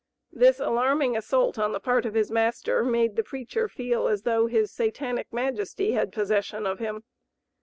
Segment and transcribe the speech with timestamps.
[0.31, 4.47] This alarming assault on the part of his master made the preacher feel as though
[4.47, 7.03] his Satanic majesty had possession of him.